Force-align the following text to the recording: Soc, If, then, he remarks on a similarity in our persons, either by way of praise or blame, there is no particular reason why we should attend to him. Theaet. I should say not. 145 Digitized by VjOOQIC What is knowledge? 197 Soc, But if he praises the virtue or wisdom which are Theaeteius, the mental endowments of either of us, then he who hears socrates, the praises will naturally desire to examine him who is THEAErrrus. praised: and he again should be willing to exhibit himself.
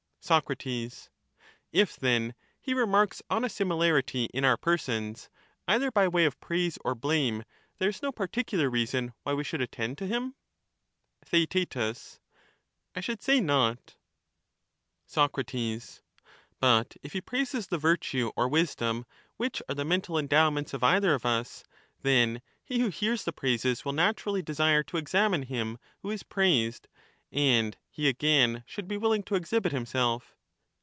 Soc, 0.23 0.51
If, 1.73 1.95
then, 1.99 2.35
he 2.59 2.75
remarks 2.75 3.23
on 3.31 3.43
a 3.43 3.49
similarity 3.49 4.25
in 4.25 4.45
our 4.45 4.55
persons, 4.55 5.31
either 5.67 5.89
by 5.89 6.07
way 6.07 6.25
of 6.25 6.39
praise 6.39 6.77
or 6.85 6.93
blame, 6.93 7.43
there 7.79 7.89
is 7.89 8.03
no 8.03 8.11
particular 8.11 8.69
reason 8.69 9.13
why 9.23 9.33
we 9.33 9.43
should 9.43 9.61
attend 9.61 9.97
to 9.97 10.05
him. 10.05 10.35
Theaet. 11.25 11.75
I 11.75 13.01
should 13.01 13.23
say 13.23 13.39
not. 13.39 13.95
145 15.11 15.15
Digitized 15.15 15.15
by 15.17 15.17
VjOOQIC 15.17 15.31
What 15.33 15.53
is 15.55 15.55
knowledge? 15.57 15.93
197 15.95 16.03
Soc, 16.59 16.59
But 16.91 16.97
if 17.01 17.13
he 17.13 17.21
praises 17.21 17.67
the 17.67 17.77
virtue 17.79 18.31
or 18.37 18.47
wisdom 18.47 19.05
which 19.37 19.61
are 19.63 19.73
Theaeteius, 19.73 19.77
the 19.77 19.85
mental 19.85 20.19
endowments 20.19 20.73
of 20.75 20.83
either 20.83 21.15
of 21.15 21.25
us, 21.25 21.63
then 22.03 22.43
he 22.63 22.79
who 22.79 22.89
hears 22.89 23.21
socrates, 23.21 23.23
the 23.25 23.33
praises 23.33 23.83
will 23.85 23.91
naturally 23.93 24.43
desire 24.43 24.83
to 24.83 24.97
examine 24.97 25.41
him 25.41 25.79
who 26.03 26.11
is 26.11 26.21
THEAErrrus. 26.21 26.29
praised: 26.29 26.87
and 27.33 27.77
he 27.89 28.09
again 28.09 28.61
should 28.67 28.89
be 28.89 28.97
willing 28.97 29.23
to 29.23 29.35
exhibit 29.35 29.71
himself. 29.71 30.35